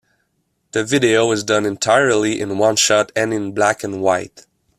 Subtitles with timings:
[0.71, 4.47] The video is done entirely in one shot and in black and white.